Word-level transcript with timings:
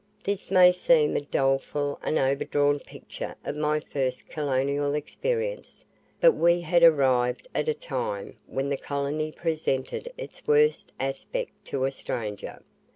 This 0.23 0.49
may 0.49 0.71
seem 0.71 1.15
a 1.15 1.21
doleful 1.21 1.99
and 2.01 2.17
overdrawn 2.17 2.79
picture 2.79 3.35
of 3.45 3.55
my 3.55 3.79
first 3.79 4.27
colonial 4.29 4.95
experience, 4.95 5.85
but 6.19 6.31
we 6.31 6.61
had 6.61 6.81
arrived 6.81 7.47
at 7.53 7.69
a 7.69 7.75
time 7.75 8.35
when 8.47 8.69
the 8.69 8.77
colony 8.77 9.31
presented 9.31 10.11
its 10.17 10.47
worst 10.47 10.91
aspect 10.99 11.65
to 11.65 11.85
a 11.85 11.91
stranger. 11.91 12.63